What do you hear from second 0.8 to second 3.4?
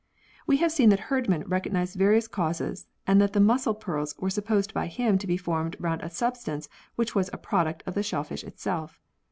that Herdman recognised various causes, and that the